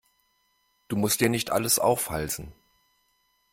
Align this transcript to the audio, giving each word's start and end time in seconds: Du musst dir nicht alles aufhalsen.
Du 0.87 0.95
musst 0.95 1.21
dir 1.21 1.29
nicht 1.29 1.51
alles 1.51 1.77
aufhalsen. 1.77 2.53